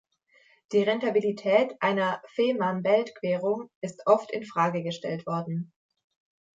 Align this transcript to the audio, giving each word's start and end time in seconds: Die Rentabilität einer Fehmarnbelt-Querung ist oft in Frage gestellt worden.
Die 0.71 0.81
Rentabilität 0.81 1.75
einer 1.79 2.23
Fehmarnbelt-Querung 2.29 3.69
ist 3.81 4.01
oft 4.07 4.31
in 4.31 4.43
Frage 4.47 4.81
gestellt 4.81 5.27
worden. 5.27 5.71